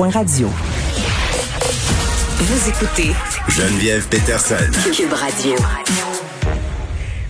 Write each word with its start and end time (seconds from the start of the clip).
cube.radio. 0.00 0.48
Vous 2.38 2.68
écoutez 2.70 3.10
Geneviève 3.48 4.08
Peterson. 4.08 4.54
Cube 4.94 5.12
Radio. 5.12 5.54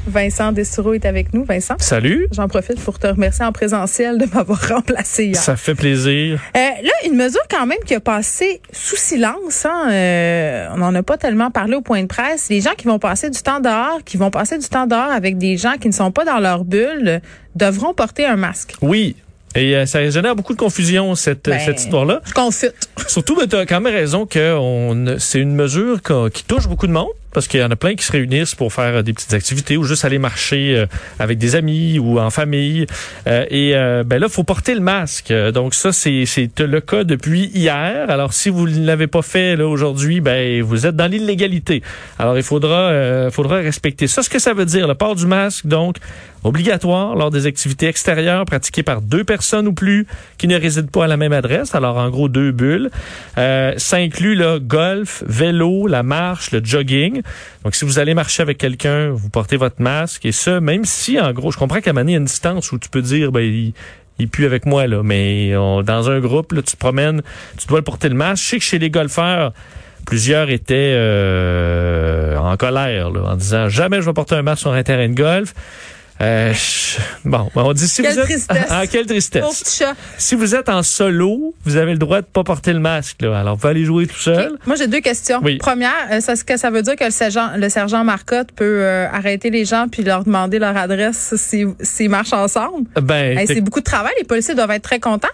Vincent 0.07 0.53
Destoureau 0.53 0.95
est 0.95 1.05
avec 1.05 1.35
nous. 1.35 1.45
Vincent? 1.45 1.75
Salut. 1.79 2.29
J'en 2.31 2.47
profite 2.47 2.81
pour 2.81 3.01
te 3.01 3.09
remercier 3.09 3.45
en 3.45 3.51
présentiel 3.51 4.19
de 4.19 4.27
m'avoir 4.33 4.69
remplacé 4.69 5.27
hier. 5.27 5.37
Ça 5.37 5.57
fait 5.57 5.75
plaisir. 5.75 6.41
Euh, 6.57 6.61
là, 6.61 6.93
une 7.07 7.17
mesure 7.17 7.43
quand 7.51 7.67
même 7.67 7.79
qui 7.85 7.95
a 7.97 8.01
passé 8.01 8.61
sous 8.73 8.97
silence. 8.97 9.67
Hein, 9.67 9.91
euh, 9.91 10.69
on 10.73 10.79
n'en 10.79 10.95
a 10.95 11.03
pas 11.03 11.17
tellement 11.17 11.51
parlé 11.51 11.75
au 11.75 11.83
point 11.83 12.03
de 12.03 12.09
presse. 12.09 12.51
Les 12.51 12.61
gens 12.61 12.75
qui 12.77 12.87
vont 12.87 13.01
passer 13.01 13.31
du 13.31 13.43
temps 13.43 13.59
dehors, 13.59 14.05
qui 14.05 14.17
vont 14.17 14.31
passer 14.31 14.59
du 14.59 14.69
temps 14.69 14.87
dehors 14.87 15.11
avec 15.11 15.39
des 15.39 15.57
gens 15.57 15.75
qui 15.81 15.89
ne 15.89 15.95
sont 15.95 16.13
pas 16.13 16.25
dans 16.25 16.39
leur 16.39 16.65
bulle, 16.65 17.21
devront 17.57 17.95
porter 17.95 18.27
un 18.27 18.37
masque. 18.37 18.75
Oui. 18.81 19.17
Et 19.55 19.75
euh, 19.75 19.87
ça 19.87 20.09
génère 20.09 20.37
beaucoup 20.37 20.53
de 20.53 20.59
confusion, 20.59 21.15
cette, 21.15 21.47
Ben, 21.47 21.59
cette 21.59 21.81
histoire-là. 21.81 22.21
Je 22.25 22.33
confute. 22.33 22.75
Surtout, 23.09 23.37
ben, 23.37 23.49
tu 23.49 23.57
as 23.57 23.67
quand 23.67 23.81
même 23.81 23.93
raison 23.93 24.27
que 24.27 25.17
c'est 25.19 25.41
une 25.41 25.55
mesure 25.55 26.01
qui 26.33 26.45
touche 26.45 26.69
beaucoup 26.69 26.87
de 26.87 26.93
monde. 26.93 27.09
Parce 27.33 27.49
qu'il 27.49 27.61
y 27.61 27.65
en 27.65 27.71
a 27.71 27.77
plein 27.77 27.95
qui 27.95 28.05
se 28.05 28.13
réunissent 28.13 28.55
pour 28.55 28.73
faire 28.73 28.97
euh, 28.97 29.03
des 29.03 29.13
petites 29.13 29.35
activités 29.35 29.77
ou 29.77 29.85
juste 29.85 30.05
aller 30.05 30.19
marcher 30.19 30.77
euh, 30.77 30.87
avec 31.19 31.39
des 31.39 31.55
amis 31.57 31.99
ou 31.99 32.19
en 32.19 32.31
famille. 32.31 32.87
Euh, 33.27 33.45
et 33.51 33.73
ben 34.05 34.19
là, 34.19 34.29
faut 34.29 34.45
porter 34.45 34.75
le 34.75 34.81
masque. 34.81 35.33
Donc 35.55 35.75
ça, 35.75 35.93
c'est 35.93 36.25
c'est 36.27 36.59
le 36.61 36.81
cas 36.81 37.05
depuis 37.05 37.51
hier. 37.55 38.11
Alors 38.11 38.33
si 38.33 38.49
vous 38.49 38.69
ne 38.69 38.87
l'avez 38.87 39.07
pas 39.07 39.23
fait 39.23 39.57
là 39.57 39.67
aujourd'hui, 39.67 40.21
ben 40.21 40.63
vous 40.63 40.87
êtes 40.87 40.97
dans 40.97 41.11
l'illégalité. 41.11 41.83
Alors 42.19 42.37
il 42.37 42.43
faudra 42.43 42.91
euh, 42.91 43.31
faudra 43.31 43.57
respecter 43.57 44.07
ça. 44.07 44.23
Ce 44.23 44.31
que 44.31 44.39
ça 44.39 44.55
veut 44.55 44.65
dire, 44.65 44.87
le 44.87 44.95
port 44.95 45.15
du 45.15 45.27
masque, 45.27 45.67
donc 45.67 45.97
obligatoire 46.43 47.15
lors 47.17 47.31
des 47.31 47.47
activités 47.47 47.87
extérieures 47.87 48.45
pratiquées 48.47 48.83
par 48.83 49.03
deux 49.03 49.25
personnes 49.25 49.69
ou 49.69 49.75
plus 49.75 50.07
qui 50.39 50.49
ne 50.49 50.59
résident 50.59 50.89
pas 50.91 51.05
à 51.05 51.07
la 51.07 51.17
même 51.17 51.33
adresse. 51.33 51.75
Alors 51.75 51.99
en 51.99 52.09
gros 52.09 52.29
deux 52.29 52.53
bulles. 52.53 52.91
Euh, 53.39 53.75
ça 53.77 53.97
inclut 53.97 54.35
le 54.35 54.59
golf, 54.59 55.23
vélo, 55.27 55.87
la 55.87 56.03
marche, 56.03 56.51
le 56.53 56.65
jogging. 56.65 57.20
Donc, 57.65 57.75
si 57.75 57.85
vous 57.85 57.99
allez 57.99 58.15
marcher 58.15 58.43
avec 58.43 58.59
quelqu'un, 58.59 59.11
vous 59.11 59.29
portez 59.31 59.57
votre 59.57 59.81
masque. 59.81 60.25
Et 60.27 60.33
ça, 60.33 60.61
même 60.61 60.85
si, 60.85 61.21
en 61.21 61.33
gros, 61.33 61.51
je 61.53 61.59
comprends 61.59 61.81
qu'à 61.81 61.93
donné, 61.93 62.13
il 62.13 62.15
y 62.15 62.17
a 62.17 62.21
une 62.21 62.25
distance 62.25 62.73
où 62.73 62.79
tu 62.79 62.89
peux 62.89 63.03
dire, 63.03 63.33
ben, 63.33 63.73
il, 64.19 64.29
pue 64.29 64.45
avec 64.45 64.67
moi, 64.67 64.87
là. 64.87 65.03
Mais 65.03 65.53
dans 65.53 66.11
un 66.11 66.21
groupe, 66.21 66.53
là, 66.53 66.63
tu 66.63 66.73
te 66.73 66.79
promènes, 66.79 67.23
tu 67.57 67.67
dois 67.67 67.83
porter 67.83 68.09
le 68.09 68.15
masque. 68.15 68.45
Je 68.45 68.49
sais 68.49 68.59
que 68.59 68.65
chez 68.65 68.79
les 68.79 68.91
golfeurs, 68.91 69.53
plusieurs 70.07 70.51
étaient 70.51 70.93
euh, 70.95 72.37
en 72.37 72.57
colère, 72.57 73.09
en 73.09 73.37
disant, 73.37 73.69
jamais 73.69 74.01
je 74.01 74.07
vais 74.07 74.13
porter 74.13 74.35
un 74.35 74.43
masque 74.43 74.63
sur 74.63 74.73
un 74.73 74.83
terrain 74.83 75.09
de 75.09 75.15
golf. 75.15 75.55
Euh, 76.21 76.53
bon, 77.25 77.49
on 77.55 77.73
dit 77.73 77.89
si 77.89 78.03
Quelle 78.03 78.13
vous 78.13 78.19
êtes... 78.21 78.25
tristesse. 78.25 78.67
Ah, 78.71 78.87
quelle 78.87 79.07
tristesse. 79.07 79.43
Pauvre 79.43 79.59
petit 79.59 79.79
chat. 79.79 79.95
Si 80.19 80.35
vous 80.35 80.55
êtes 80.55 80.69
en 80.69 80.83
solo, 80.83 81.55
vous 81.65 81.77
avez 81.77 81.93
le 81.93 81.99
droit 81.99 82.21
de 82.21 82.27
pas 82.27 82.45
porter 82.45 82.73
le 82.73 82.79
masque. 82.79 83.23
Là. 83.23 83.41
Alors, 83.41 83.55
vous 83.55 83.61
pouvez 83.61 83.71
aller 83.71 83.85
jouer 83.85 84.07
tout 84.07 84.19
seul. 84.19 84.59
Moi, 84.67 84.77
j'ai 84.77 84.87
deux 84.87 85.01
questions. 85.01 85.41
Oui. 85.43 85.57
Première, 85.59 86.09
euh, 86.13 86.21
que 86.47 86.57
ça 86.57 86.71
veut 86.71 86.83
dire 86.83 86.97
que 86.97 87.05
le 87.05 87.11
sergent, 87.11 87.51
le 87.57 87.69
sergent 87.69 88.05
Marcotte 88.05 88.53
peut 88.53 88.83
euh, 88.83 89.09
arrêter 89.11 89.51
les 89.51 89.65
gens 89.65 89.87
puis 89.91 90.03
leur 90.03 90.25
demander 90.25 90.59
leur 90.59 90.77
adresse 90.77 91.35
s'ils 91.37 91.75
s'ils 91.81 92.11
marchent 92.11 92.33
ensemble? 92.33 92.87
Ben, 93.01 93.39
Hey, 93.39 93.47
c'est 93.47 93.61
beaucoup 93.61 93.81
de 93.81 93.85
travail. 93.85 94.13
Les 94.19 94.25
policiers 94.25 94.55
doivent 94.55 94.71
être 94.73 94.83
très 94.83 95.01
contents. 95.01 95.29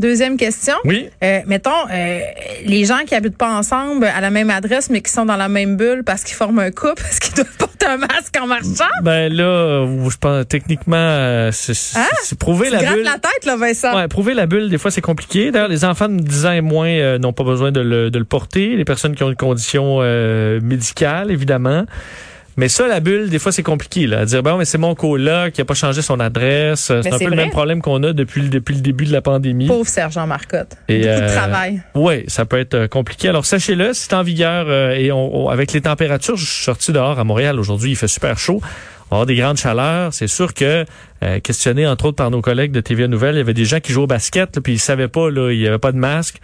Deuxième 0.00 0.36
question. 0.36 0.74
oui. 0.84 1.08
Euh, 1.22 1.40
mettons, 1.46 1.70
euh, 1.92 2.20
les 2.64 2.84
gens 2.86 3.00
qui 3.06 3.14
habitent 3.14 3.36
pas 3.36 3.52
ensemble 3.52 4.06
à 4.06 4.20
la 4.20 4.30
même 4.30 4.48
adresse, 4.50 4.88
mais 4.90 5.02
qui 5.02 5.12
sont 5.12 5.26
dans 5.26 5.36
la 5.36 5.48
même 5.48 5.76
bulle 5.76 6.02
parce 6.04 6.24
qu'ils 6.24 6.34
forment 6.36 6.60
un 6.60 6.70
couple, 6.70 7.02
est-ce 7.10 7.20
qu'ils 7.20 7.34
doivent 7.34 7.56
porter 7.58 7.86
un 7.86 7.98
masque 7.98 8.36
en 8.40 8.46
marchant? 8.46 8.90
Ben 9.02 9.32
là, 9.32 9.44
euh, 9.44 10.08
je 10.10 10.16
pense 10.16 10.46
techniquement, 10.48 10.96
euh, 10.96 11.50
c'est 11.52 11.74
Hein? 11.96 12.06
prouver 12.38 12.68
Tu 12.68 12.72
la 12.72 12.92
bulle. 12.94 13.04
la 13.04 13.18
tête, 13.18 13.44
là, 13.44 13.56
Vincent. 13.56 13.94
Ouais, 13.94 14.08
prouver 14.08 14.34
la 14.34 14.46
bulle, 14.46 14.70
des 14.70 14.78
fois, 14.78 14.90
c'est 14.90 15.00
compliqué. 15.00 15.50
D'ailleurs, 15.50 15.68
les 15.68 15.84
enfants 15.84 16.08
de 16.08 16.18
10 16.20 16.46
ans 16.46 16.52
et 16.52 16.60
moins 16.60 16.88
euh, 16.88 17.18
n'ont 17.18 17.32
pas 17.32 17.44
besoin 17.44 17.70
de 17.72 17.80
le, 17.80 18.10
de 18.10 18.18
le 18.18 18.24
porter. 18.24 18.76
Les 18.76 18.84
personnes 18.84 19.14
qui 19.14 19.22
ont 19.22 19.28
une 19.28 19.36
condition 19.36 19.98
euh, 20.00 20.60
médicale, 20.62 21.30
évidemment. 21.30 21.84
Mais 22.56 22.68
ça, 22.68 22.86
la 22.88 23.00
bulle, 23.00 23.30
des 23.30 23.38
fois, 23.38 23.52
c'est 23.52 23.62
compliqué. 23.62 24.06
Là, 24.06 24.20
à 24.20 24.24
dire, 24.24 24.42
bon, 24.42 24.58
mais 24.58 24.64
c'est 24.64 24.76
mon 24.78 24.94
coloc 24.94 25.52
qui 25.52 25.60
a 25.60 25.64
pas 25.64 25.74
changé 25.74 26.02
son 26.02 26.20
adresse. 26.20 26.86
C'est 27.02 27.12
un 27.12 27.18
peu 27.18 27.24
le 27.30 27.36
même 27.36 27.50
problème 27.50 27.80
qu'on 27.80 28.02
a 28.02 28.12
depuis, 28.12 28.42
le- 28.42 28.48
depuis 28.48 28.74
le 28.74 28.80
début 28.80 29.04
de 29.06 29.12
la 29.12 29.22
pandémie. 29.22 29.66
Pauvre 29.66 29.88
sergent 29.88 30.26
Marcotte. 30.26 30.72
Et, 30.88 30.98
beaucoup 31.00 31.08
de 31.08 31.22
euh, 31.22 31.36
travail. 31.36 31.80
Oui, 31.94 32.24
ça 32.28 32.44
peut 32.44 32.58
être 32.58 32.74
euh, 32.74 32.88
compliqué. 32.88 33.28
Alors 33.28 33.46
sachez-le, 33.46 33.92
c'est 33.94 34.12
en 34.14 34.22
vigueur 34.22 34.66
euh, 34.68 34.90
et 34.94 35.10
on, 35.12 35.46
on- 35.46 35.48
avec 35.48 35.72
les 35.72 35.80
températures, 35.80 36.36
je 36.36 36.44
suis 36.44 36.64
sorti 36.64 36.92
dehors 36.92 37.18
à 37.18 37.24
Montréal 37.24 37.58
aujourd'hui, 37.58 37.90
il 37.92 37.96
fait 37.96 38.08
super 38.08 38.38
chaud. 38.38 38.60
On 39.12 39.16
va 39.16 39.22
avoir 39.22 39.26
des 39.26 39.36
grandes 39.36 39.56
chaleurs. 39.56 40.12
C'est 40.12 40.26
sûr 40.28 40.52
que, 40.54 40.84
euh, 41.24 41.40
questionné 41.40 41.86
entre 41.86 42.06
autres 42.06 42.16
par 42.16 42.30
nos 42.30 42.40
collègues 42.42 42.72
de 42.72 42.80
TVA 42.80 43.06
Nouvelle, 43.08 43.36
il 43.36 43.38
y 43.38 43.42
avait 43.42 43.54
des 43.54 43.64
gens 43.64 43.80
qui 43.80 43.92
jouaient 43.92 44.04
au 44.04 44.08
basket, 44.08 44.54
là, 44.56 44.62
puis 44.62 44.74
ils 44.74 44.78
savaient 44.78 45.08
pas, 45.08 45.30
là, 45.30 45.50
il 45.50 45.58
y 45.58 45.66
avait 45.66 45.78
pas 45.78 45.92
de 45.92 45.96
masque. 45.98 46.40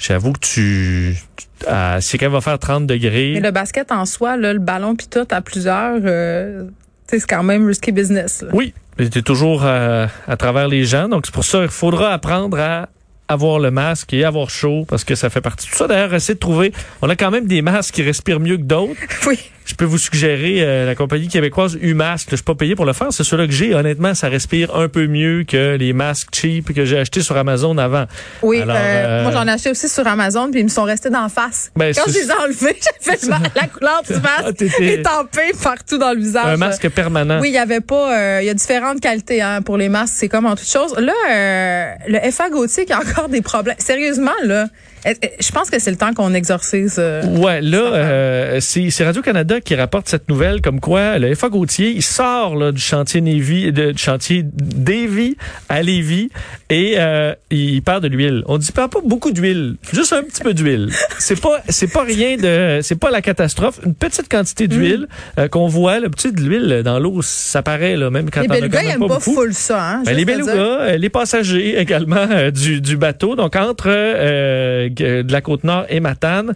J'avoue 0.00 0.32
que 0.32 0.38
tu... 0.40 1.14
tu- 1.36 1.46
ah, 1.68 2.00
si 2.00 2.12
quelqu'un 2.16 2.32
va 2.32 2.40
faire 2.40 2.58
30 2.58 2.86
degrés... 2.86 3.32
Mais 3.34 3.40
le 3.40 3.50
basket 3.50 3.92
en 3.92 4.06
soi, 4.06 4.36
là, 4.38 4.52
le 4.54 4.58
ballon 4.58 4.96
puis 4.96 5.06
tout 5.08 5.26
à 5.30 5.40
plusieurs, 5.42 5.98
euh, 6.04 6.64
tu 7.06 7.20
c'est 7.20 7.26
quand 7.28 7.42
même 7.42 7.66
risky 7.66 7.92
business. 7.92 8.40
là. 8.42 8.48
Oui, 8.54 8.72
c'était 8.98 9.20
toujours 9.22 9.62
euh, 9.64 10.06
à 10.26 10.36
travers 10.38 10.68
les 10.68 10.84
gens. 10.84 11.08
Donc, 11.08 11.26
c'est 11.26 11.34
pour 11.34 11.44
ça 11.44 11.58
qu'il 11.60 11.68
faudra 11.68 12.12
apprendre 12.14 12.58
à 12.58 12.88
avoir 13.28 13.58
le 13.58 13.70
masque 13.70 14.12
et 14.14 14.24
avoir 14.24 14.48
chaud 14.48 14.86
parce 14.88 15.04
que 15.04 15.14
ça 15.14 15.28
fait 15.28 15.42
partie 15.42 15.66
de 15.66 15.70
tout 15.72 15.76
ça. 15.76 15.86
D'ailleurs, 15.86 16.14
essayer 16.14 16.34
de 16.34 16.40
trouver... 16.40 16.72
On 17.02 17.08
a 17.10 17.14
quand 17.16 17.30
même 17.30 17.46
des 17.46 17.60
masques 17.62 17.94
qui 17.94 18.02
respirent 18.02 18.40
mieux 18.40 18.56
que 18.56 18.62
d'autres. 18.62 18.94
Oui. 19.26 19.38
Je 19.70 19.76
peux 19.76 19.84
vous 19.84 19.98
suggérer 19.98 20.56
euh, 20.58 20.84
la 20.84 20.94
compagnie 20.96 21.28
québécoise 21.28 21.78
Umasque. 21.80 22.26
Je 22.32 22.36
suis 22.36 22.44
pas 22.44 22.56
payé 22.56 22.74
pour 22.74 22.84
le 22.86 22.92
faire. 22.92 23.12
C'est 23.12 23.22
celui-là 23.22 23.46
que 23.46 23.52
j'ai. 23.54 23.72
Honnêtement, 23.72 24.14
ça 24.14 24.28
respire 24.28 24.74
un 24.74 24.88
peu 24.88 25.06
mieux 25.06 25.44
que 25.46 25.76
les 25.76 25.92
masques 25.92 26.28
cheap 26.34 26.74
que 26.74 26.84
j'ai 26.84 26.98
achetés 26.98 27.20
sur 27.22 27.36
Amazon 27.36 27.78
avant. 27.78 28.06
Oui, 28.42 28.60
Alors, 28.62 28.74
euh, 28.76 28.80
euh, 28.80 29.22
moi 29.22 29.30
j'en 29.32 29.46
ai 29.46 29.50
acheté 29.52 29.70
aussi 29.70 29.88
sur 29.88 30.04
Amazon 30.08 30.50
puis 30.50 30.60
ils 30.60 30.64
me 30.64 30.68
sont 30.68 30.82
restés 30.82 31.08
d'en 31.08 31.28
face. 31.28 31.70
Ben, 31.76 31.94
Quand 31.94 32.02
je 32.08 32.14
les 32.14 32.26
ai 32.28 32.32
enlevés, 32.32 32.76
j'ai 33.04 33.16
fait 33.16 33.26
la 33.28 33.66
couleur 33.68 34.02
du 34.02 34.14
Ah, 34.24 34.42
masque 34.42 34.56
t'étais- 34.56 34.94
étampée 35.00 35.52
partout 35.62 35.98
dans 35.98 36.12
le 36.12 36.18
visage. 36.18 36.46
Un 36.46 36.56
masque 36.56 36.88
permanent. 36.90 37.38
Oui, 37.40 37.50
il 37.50 37.54
y 37.54 37.58
avait 37.58 37.80
pas. 37.80 38.12
euh, 38.18 38.38
Il 38.42 38.46
y 38.46 38.50
a 38.50 38.54
différentes 38.54 39.00
qualités 39.00 39.40
hein, 39.40 39.62
pour 39.62 39.76
les 39.76 39.88
masques. 39.88 40.14
C'est 40.16 40.28
comme 40.28 40.46
en 40.46 40.56
toute 40.56 40.68
chose. 40.68 40.94
Là, 40.98 41.12
euh, 41.30 41.92
le 42.08 42.30
FA 42.32 42.50
Gauthier 42.50 42.86
qui 42.86 42.92
a 42.92 42.98
encore 42.98 43.28
des 43.28 43.40
problèmes. 43.42 43.76
Sérieusement, 43.78 44.32
là, 44.44 44.66
je 45.04 45.50
pense 45.52 45.70
que 45.70 45.78
c'est 45.78 45.90
le 45.90 45.96
temps 45.96 46.12
qu'on 46.14 46.34
exorcise. 46.34 46.96
euh, 46.98 47.22
Ouais, 47.38 47.60
là, 47.60 47.78
euh, 47.94 48.58
c'est 48.60 48.90
c'est 48.90 49.04
Radio-Canada 49.04 49.60
qui 49.60 49.74
rapporte 49.74 50.08
cette 50.08 50.28
nouvelle 50.28 50.60
comme 50.60 50.80
quoi 50.80 51.18
le 51.18 51.34
FA 51.34 51.48
Gauthier, 51.48 51.90
il 51.90 52.02
sort 52.02 52.56
là, 52.56 52.72
du 52.72 52.80
chantier 52.80 53.20
Navy, 53.20 53.72
de, 53.72 53.92
du 53.92 53.98
chantier 54.02 54.42
Davy 54.44 55.36
à 55.68 55.82
Lévis 55.82 56.30
et 56.68 56.94
euh, 56.98 57.34
il 57.50 57.82
perd 57.82 58.02
de 58.02 58.08
l'huile. 58.08 58.42
On 58.46 58.58
dit 58.58 58.72
pas 58.72 58.88
beaucoup 59.04 59.30
d'huile, 59.32 59.76
juste 59.92 60.12
un 60.12 60.22
petit 60.22 60.42
peu 60.42 60.54
d'huile. 60.54 60.90
C'est 61.18 61.40
pas 61.40 61.62
c'est 61.68 61.92
pas 61.92 62.02
rien 62.02 62.36
de 62.36 62.80
c'est 62.82 62.98
pas 62.98 63.10
la 63.10 63.22
catastrophe, 63.22 63.80
une 63.84 63.94
petite 63.94 64.28
quantité 64.28 64.68
d'huile 64.68 65.06
euh, 65.38 65.48
qu'on 65.48 65.66
voit, 65.68 66.00
le 66.00 66.10
petit 66.10 66.32
de 66.32 66.40
l'huile 66.40 66.82
dans 66.84 66.98
l'eau, 66.98 67.20
ça 67.22 67.62
paraît 67.62 67.96
là 67.96 68.10
même 68.10 68.30
quand 68.30 68.42
les 68.42 68.48
on 68.50 68.52
a 68.52 68.68
quand 68.68 68.82
même 68.82 69.00
pas 69.00 69.06
beaucoup. 69.06 69.20
full 69.34 69.54
ça. 69.54 69.82
Hein, 69.82 70.02
Ben, 70.04 70.14
les 70.16 70.24
belugas, 70.24 70.52
euh, 70.52 70.96
les 70.96 71.08
passagers 71.08 71.78
également 71.80 72.26
euh, 72.30 72.50
du, 72.50 72.80
du 72.80 72.96
bateau, 72.96 73.36
donc 73.36 73.56
entre 73.56 73.86
euh, 73.88 74.88
de 74.94 75.32
la 75.32 75.40
côte 75.40 75.64
nord 75.64 75.84
et 75.88 76.00
Matane. 76.00 76.54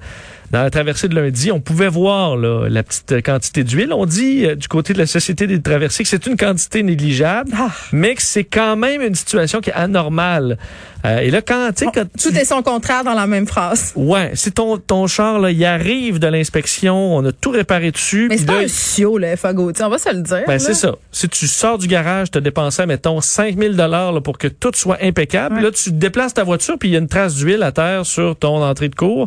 Dans 0.51 0.63
la 0.63 0.71
traversée 0.71 1.09
de 1.09 1.15
lundi, 1.15 1.51
on 1.51 1.61
pouvait 1.61 1.89
voir 1.89 2.37
là, 2.37 2.69
la 2.69 2.83
petite 2.83 3.23
quantité 3.25 3.65
d'huile. 3.65 3.93
On 3.93 4.07
dit 4.07 4.47
euh, 4.47 4.55
du 4.55 4.69
côté 4.69 4.93
de 4.93 4.99
la 4.99 5.07
Société 5.07 5.47
des 5.47 5.61
traversées 5.61 6.03
que 6.05 6.09
c'est 6.09 6.27
une 6.27 6.37
quantité 6.37 6.83
négligeable, 6.83 7.51
Ah. 7.59 7.71
mais 7.93 8.15
que 8.15 8.23
c'est 8.23 8.45
quand 8.45 8.77
même 8.77 9.03
une 9.03 9.15
situation 9.15 9.61
qui 9.61 9.71
est 9.71 9.75
anormale. 9.75 10.59
Euh, 11.07 11.19
et 11.19 11.31
là, 11.31 11.43
quand, 11.43 11.71
quand 11.93 12.05
tu- 12.17 12.31
Tout 12.31 12.39
est 12.39 12.45
son 12.47 12.63
contraire 12.63 13.05
dans 13.05 13.13
la 13.13 13.27
même 13.27 13.47
phrase. 13.47 13.93
Ouais, 13.95 14.31
si 14.35 14.53
ton, 14.53 14.79
ton 14.79 15.07
char, 15.07 15.39
là, 15.39 15.51
il 15.51 15.63
arrive 15.65 16.19
de 16.19 16.27
l'inspection, 16.29 17.17
on 17.17 17.25
a 17.27 17.33
tout 17.33 17.51
réparé 17.51 17.91
dessus. 17.91 18.27
Mais 18.31 18.39
c'est 18.39 18.47
là, 18.47 18.55
pas 18.55 18.59
un 18.61 18.67
chiot, 18.69 19.19
le 19.19 19.37
FA 19.37 19.53
Gauthier. 19.53 19.85
On 19.85 19.91
va 19.91 19.99
se 19.99 20.09
le 20.15 20.23
dire. 20.23 20.43
ben, 20.47 20.53
là. 20.55 20.59
c'est 20.59 20.73
ça. 20.73 20.95
Si 21.13 21.29
tu 21.29 21.47
sors 21.47 21.77
du 21.77 21.89
garage, 21.89 22.31
tu 22.31 22.39
as 22.39 22.41
dépensé, 22.41 22.87
mettons, 22.87 23.21
5000 23.21 23.77
dollars 23.77 24.13
là, 24.13 24.21
pour 24.23 24.39
que 24.39 24.49
tout 24.49 24.71
soit 24.75 24.97
impeccable. 25.03 25.57
Ouais. 25.57 25.63
Là, 25.63 25.71
tu 25.73 25.91
déplaces 25.93 26.33
ta 26.33 26.45
voiture, 26.45 26.77
puis 26.79 26.89
il 26.89 26.93
y 26.93 26.97
a 26.97 27.01
une 27.01 27.09
trace 27.09 27.35
d'huile 27.35 27.63
à 27.63 27.73
terre 27.73 28.07
sur 28.07 28.35
ton 28.37 28.63
entrée 28.63 28.89
de 28.89 28.95
cours. 28.95 29.27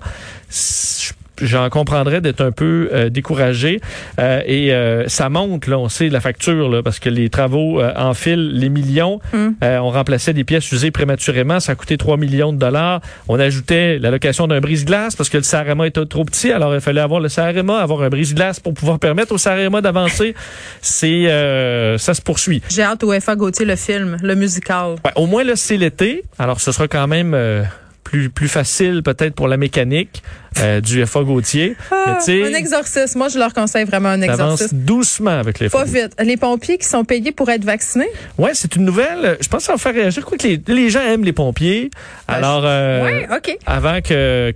J'en 1.41 1.69
comprendrais 1.69 2.21
d'être 2.21 2.41
un 2.41 2.51
peu 2.51 2.89
euh, 2.93 3.09
découragé. 3.09 3.79
Euh, 4.19 4.41
et 4.45 4.73
euh, 4.73 5.07
ça 5.07 5.29
monte, 5.29 5.67
là, 5.67 5.77
on 5.77 5.89
sait 5.89 6.09
la 6.09 6.19
facture, 6.19 6.69
là, 6.69 6.81
parce 6.83 6.99
que 6.99 7.09
les 7.09 7.29
travaux 7.29 7.79
euh, 7.79 7.93
enfilent 7.95 8.51
les 8.53 8.69
millions. 8.69 9.19
Hum. 9.33 9.55
Euh, 9.63 9.77
on 9.79 9.89
remplaçait 9.89 10.33
des 10.33 10.43
pièces 10.43 10.71
usées 10.71 10.91
prématurément. 10.91 11.59
Ça 11.59 11.73
a 11.73 11.75
coûté 11.75 11.97
3 11.97 12.17
millions 12.17 12.53
de 12.53 12.57
dollars. 12.57 13.01
On 13.27 13.39
ajoutait 13.39 13.99
la 13.99 14.11
location 14.11 14.47
d'un 14.47 14.59
brise-glace 14.59 15.15
parce 15.15 15.29
que 15.29 15.37
le 15.37 15.43
Sarema 15.43 15.87
était 15.87 16.05
trop 16.05 16.25
petit. 16.25 16.51
Alors, 16.51 16.73
il 16.73 16.81
fallait 16.81 17.01
avoir 17.01 17.19
le 17.19 17.29
Sarema, 17.29 17.79
avoir 17.79 18.01
un 18.01 18.09
brise-glace 18.09 18.59
pour 18.59 18.73
pouvoir 18.73 18.99
permettre 18.99 19.33
au 19.33 19.37
Sarema 19.37 19.81
d'avancer. 19.81 20.33
C'est 20.81 21.27
euh, 21.27 21.97
Ça 21.97 22.13
se 22.13 22.21
poursuit. 22.21 22.61
J'ai 22.69 22.83
hâte 22.83 23.03
au 23.03 23.17
FA 23.19 23.35
Gauthier, 23.35 23.65
le 23.65 23.75
film, 23.75 24.17
le 24.21 24.35
musical. 24.35 24.95
Ouais, 25.05 25.11
au 25.15 25.25
moins, 25.27 25.43
là, 25.43 25.55
c'est 25.55 25.77
l'été. 25.77 26.23
Alors, 26.39 26.61
ce 26.61 26.71
sera 26.71 26.87
quand 26.87 27.07
même... 27.07 27.35
plus 28.07 28.29
plus 28.29 28.47
facile 28.47 29.03
peut-être 29.03 29.35
pour 29.35 29.49
la 29.49 29.57
mécanique 29.57 30.23
euh, 30.59 30.79
du 30.79 31.05
FA 31.05 31.23
Gauthier. 31.23 31.75
Ah, 31.91 32.17
un 32.27 32.53
exorcisme. 32.53 33.17
Moi, 33.17 33.27
je 33.27 33.37
leur 33.37 33.53
conseille 33.53 33.83
vraiment 33.83 34.09
un 34.09 34.21
exorcisme. 34.21 34.77
doucement 34.77 35.37
avec 35.37 35.59
les 35.59 35.69
Pas 35.69 35.83
vite. 35.83 36.15
Les 36.23 36.37
pompiers 36.37 36.77
qui 36.77 36.87
sont 36.87 37.03
payés 37.03 37.33
pour 37.33 37.49
être 37.49 37.65
vaccinés? 37.65 38.07
Ouais, 38.37 38.51
c'est 38.53 38.77
une 38.77 38.85
nouvelle. 38.85 39.37
Je 39.41 39.47
pense 39.49 39.63
que 39.63 39.65
ça 39.65 39.73
va 39.73 39.77
faire 39.77 39.93
réagir. 39.93 40.21
Je 40.21 40.25
crois 40.25 40.37
que 40.37 40.47
les, 40.71 40.89
gens 40.89 41.01
aiment 41.01 41.25
les 41.25 41.33
pompiers. 41.33 41.91
Ben, 42.27 42.35
Alors, 42.35 42.61
euh, 42.63 43.27
avant 43.65 43.99
que 44.01 44.53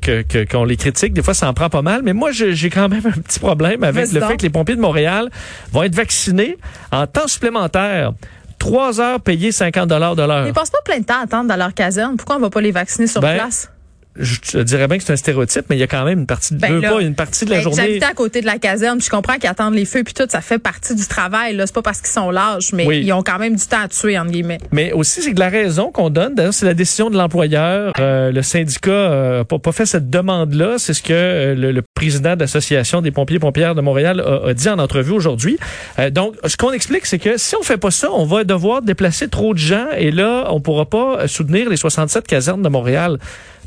qu'on 0.50 0.64
les 0.64 0.78
critique, 0.78 1.12
des 1.12 1.22
fois, 1.22 1.34
ça 1.34 1.50
en 1.50 1.54
prend 1.54 1.70
pas 1.70 1.82
mal. 1.82 2.02
Mais 2.04 2.14
moi, 2.14 2.32
j'ai 2.32 2.70
quand 2.70 2.88
même 2.88 3.06
un 3.06 3.22
petit 3.22 3.40
problème 3.40 3.84
avec 3.84 4.14
le 4.14 4.22
fait 4.22 4.38
que 4.38 4.44
les 4.44 4.50
pompiers 4.50 4.78
de 4.78 4.82
Montréal 4.82 5.30
vont 5.74 5.84
être 5.84 5.96
vaccinés 5.96 6.58
en 6.92 7.06
temps 7.06 7.28
supplémentaire. 7.28 8.14
Trois 8.62 9.02
heures 9.02 9.20
payées 9.20 9.52
50 9.52 9.90
dollars 9.90 10.16
de 10.16 10.22
l'heure. 10.22 10.46
Ils 10.46 10.54
passent 10.54 10.70
pas 10.70 10.82
plein 10.86 11.00
de 11.00 11.04
temps 11.04 11.20
à 11.20 11.24
attendre 11.24 11.48
dans 11.48 11.56
leur 11.56 11.74
caserne. 11.74 12.16
Pourquoi 12.16 12.36
on 12.36 12.40
va 12.40 12.52
pas 12.52 12.62
les 12.62 12.72
vacciner 12.72 13.08
sur 13.08 13.20
ben, 13.20 13.34
place? 13.34 13.71
Je 14.18 14.60
dirais 14.60 14.88
bien 14.88 14.98
que 14.98 15.04
c'est 15.04 15.14
un 15.14 15.18
stéréotype, 15.18 15.66
mais 15.70 15.78
il 15.78 15.80
y 15.80 15.84
a 15.84 15.88
quand 15.88 16.04
même 16.04 16.20
une 16.20 16.26
partie 16.26 16.54
de 16.54 16.60
ben 16.60 16.82
pas, 16.82 17.02
une 17.02 17.16
partie 17.16 17.46
de 17.46 17.52
la 17.52 17.58
ben, 17.58 17.64
journée. 17.64 17.78
J'habitais 17.78 18.06
à 18.06 18.14
côté 18.14 18.42
de 18.42 18.46
la 18.46 18.58
caserne, 18.58 19.02
je 19.02 19.10
comprends 19.10 19.36
qu'ils 19.36 19.50
attendent 19.50 19.76
les 19.76 19.86
feux 19.86 20.04
puis 20.04 20.14
tout, 20.14 20.26
ça 20.28 20.42
fait 20.42 20.60
partie 20.60 20.96
du 20.96 21.06
travail. 21.08 21.56
Là, 21.56 21.66
c'est 21.66 21.76
pas 21.76 21.82
parce 21.82 22.02
qu'ils 22.02 22.10
sont 22.10 22.30
larges, 22.30 22.74
mais 22.74 22.86
ils 23.02 23.14
ont 23.14 23.24
quand 23.24 23.40
même 23.40 23.56
du 23.56 23.66
temps 23.66 23.82
à 23.84 23.88
tuer 23.88 24.18
entre 24.20 24.32
guillemets. 24.32 24.60
Mais 24.72 24.92
aussi, 24.92 25.22
c'est 25.22 25.34
que 25.34 25.40
la 25.40 25.50
raison 25.50 25.92
qu'on 25.92 26.10
donne, 26.10 26.36
d'ailleurs, 26.36 26.54
c'est 26.54 26.66
la 26.66 26.74
décision 26.74 27.10
de 27.10 27.18
l'employeur. 27.18 27.94
Euh, 28.00 28.32
le 28.32 28.42
syndicat 28.42 29.38
n'a 29.38 29.46
pas, 29.46 29.72
fait 29.72 29.86
cette 29.86 30.10
demande-là. 30.10 30.76
C'est 30.78 30.94
ce 30.94 31.02
que 31.02 31.14
euh, 31.14 31.56
le, 31.56 31.82
président 31.94 32.36
de 32.36 32.42
l'association 32.42 33.02
des 33.02 33.12
pompiers 33.12 33.38
et 33.38 33.40
pompières 33.40 33.76
de 33.76 33.82
Montréal 33.82 34.22
a, 34.22 34.54
dit 34.54 34.70
en 34.70 34.80
entrevue 34.80 35.14
aujourd'hui. 35.14 35.58
Euh, 36.00 36.10
donc, 36.10 36.36
ce 36.46 36.58
qu'on 36.58 36.72
explique, 36.72 37.06
c'est 37.06 37.20
que 37.20 37.38
si 37.38 37.56
on 37.56 37.64
fait 37.64 37.78
pas 37.78 37.92
ça, 37.92 38.10
on 38.12 38.26
va 38.26 38.44
devoir 38.44 38.82
déplacer 38.82 39.28
trop 39.28 39.54
de 39.54 39.60
gens 39.60 39.88
et 39.98 40.12
là, 40.12 40.48
on 40.50 40.60
pourra 40.60 40.86
pas 40.86 41.28
soutenir 41.28 41.70
les 41.70 41.78
67 41.78 42.28
casernes 42.28 42.62
de 42.62 42.70
Montréal. 42.70 43.18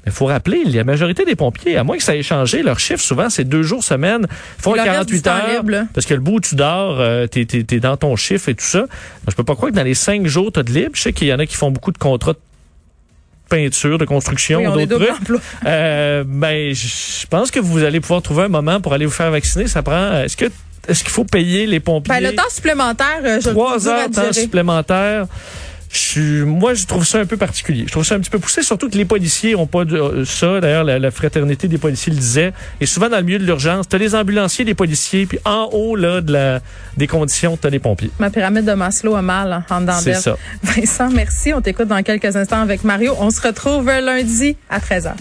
Il 0.07 0.13
faut 0.13 0.27
rappeler, 0.27 0.65
la 0.65 0.85
majorité 0.85 1.25
des 1.25 1.35
pompiers, 1.35 1.77
à 1.77 1.85
moins 1.85 1.97
que 1.97 2.03
ça 2.03 2.15
ait 2.15 2.23
changé, 2.23 2.63
leur 2.63 2.79
chiffre, 2.79 3.03
souvent, 3.03 3.31
c'est 3.31 3.45
deux 3.45 3.63
jours 3.63 3.83
semaine. 3.83 4.27
Ils 4.59 4.63
font 4.63 4.73
48 4.73 5.27
heures. 5.27 5.65
Parce 5.95 6.07
que 6.07 6.15
le 6.15 6.21
bout 6.21 6.37
où 6.37 6.41
tu 6.41 6.55
dors, 6.55 7.01
euh, 7.01 7.27
t'es 7.27 7.47
es, 7.51 7.81
dans 7.81 7.97
ton 7.97 8.15
chiffre 8.17 8.49
et 8.49 8.55
tout 8.55 8.65
ça. 8.65 8.85
je 9.29 9.35
peux 9.35 9.45
pas 9.45 9.55
croire 9.55 9.71
que 9.71 9.77
dans 9.77 9.83
les 9.83 9.95
cinq 9.95 10.27
jours, 10.27 10.53
tu 10.53 10.61
as 10.61 10.63
de 10.63 10.73
libre. 10.73 10.91
Je 10.95 11.03
sais 11.03 11.13
qu'il 11.13 11.29
y 11.29 11.33
en 11.33 11.39
a 11.39 11.47
qui 11.47 11.57
font 11.57 11.71
beaucoup 11.71 11.93
de 11.93 11.99
contrats 11.99 12.35
de 12.35 12.39
peinture, 13.49 13.99
de 13.99 14.05
construction, 14.05 14.75
d'autres 14.75 14.99
trucs. 15.25 15.41
Euh, 15.67 16.25
ben, 16.27 16.75
je 16.75 17.27
pense 17.27 17.51
que 17.51 17.61
vous 17.61 17.83
allez 17.83 18.01
pouvoir 18.01 18.23
trouver 18.23 18.45
un 18.45 18.49
moment 18.49 18.81
pour 18.81 18.93
aller 18.93 19.07
vous 19.07 19.13
faire 19.13 19.31
vacciner. 19.31 19.67
Ça 19.69 19.83
prend. 19.83 20.21
Est-ce 20.23 20.37
que 20.37 20.47
est-ce 20.87 21.03
qu'il 21.03 21.13
faut 21.13 21.25
payer 21.25 21.67
les 21.67 21.81
pompiers? 21.81 22.13
Ben, 22.13 22.23
le 22.23 22.35
temps 22.35 22.43
supplémentaire, 22.51 23.21
euh, 23.25 23.41
je 23.43 23.51
Trois 23.51 23.89
heures 23.89 24.09
de 24.09 24.15
temps 24.15 24.33
supplémentaire. 24.33 25.27
Je, 25.95 26.43
moi, 26.43 26.75
je 26.75 26.87
trouve 26.87 27.07
ça 27.07 27.21
un 27.21 27.25
peu 27.25 27.37
particulier. 27.37 27.85
Je 27.87 27.93
trouve 27.93 28.05
ça 28.05 28.17
un 28.17 28.21
petit 28.21 28.31
peu 28.31 28.41
poussé, 28.41 28.63
surtout 28.63 28.91
que 28.91 28.97
les 28.97 29.05
policiers 29.05 29.55
ont 29.55 29.69
pas 29.69 29.85
de, 29.85 29.97
euh, 29.97 30.25
ça. 30.25 30.61
D'ailleurs, 30.61 30.83
la, 30.83 31.11
fraternité 31.13 31.69
des 31.69 31.79
policiers 31.79 32.13
le 32.13 32.19
disait. 32.19 32.53
Et 32.81 32.87
souvent, 32.87 33.09
dans 33.09 33.19
le 33.19 33.23
milieu 33.23 33.39
de 33.39 33.45
l'urgence, 33.45 33.89
tu 33.89 33.95
as 33.95 33.99
les 34.01 34.15
ambulanciers, 34.17 34.65
les 34.65 34.75
policiers, 34.75 35.27
puis 35.27 35.39
en 35.45 35.69
haut 35.73 35.95
là 35.95 36.21
de 36.21 36.33
la, 36.33 36.61
des 36.97 37.07
conditions, 37.07 37.57
tu 37.57 37.67
as 37.67 37.71
les 37.71 37.79
pompiers. 37.79 38.11
Ma 38.19 38.31
pyramide 38.31 38.65
de 38.65 38.73
Maslow 38.73 39.15
a 39.15 39.23
mal 39.23 39.53
hein, 39.53 39.65
en 39.71 39.81
dedans 39.83 40.01
C'est 40.01 40.15
ça. 40.15 40.37
Vincent, 40.65 41.11
merci. 41.11 41.53
On 41.55 41.61
t'écoute 41.61 41.87
dans 41.87 42.03
quelques 42.03 42.35
instants 42.35 42.61
avec 42.61 42.83
Mario. 42.83 43.15
On 43.21 43.31
se 43.31 43.41
retrouve 43.41 43.87
lundi 43.87 44.57
à 44.69 44.81
13h. 44.81 45.13